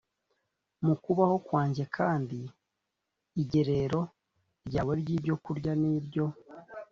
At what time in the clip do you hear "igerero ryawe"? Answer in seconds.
3.41-4.93